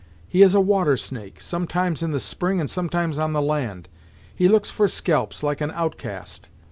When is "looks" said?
4.47-4.71